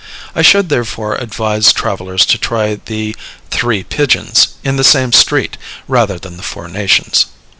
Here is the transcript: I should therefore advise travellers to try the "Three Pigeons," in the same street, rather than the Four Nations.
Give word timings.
I 0.33 0.41
should 0.41 0.69
therefore 0.69 1.13
advise 1.13 1.71
travellers 1.71 2.25
to 2.25 2.39
try 2.39 2.73
the 2.83 3.15
"Three 3.51 3.83
Pigeons," 3.83 4.55
in 4.63 4.75
the 4.75 4.83
same 4.83 5.13
street, 5.13 5.57
rather 5.87 6.17
than 6.17 6.37
the 6.37 6.41
Four 6.41 6.67
Nations. 6.69 7.27